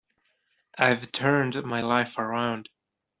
[0.79, 2.69] I've turned my life around.